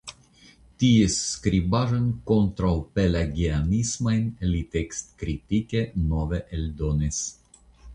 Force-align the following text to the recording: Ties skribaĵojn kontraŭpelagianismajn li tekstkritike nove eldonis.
Ties 0.83 1.17
skribaĵojn 1.33 2.07
kontraŭpelagianismajn 2.31 4.27
li 4.57 4.67
tekstkritike 4.81 5.89
nove 6.13 6.47
eldonis. 6.61 7.27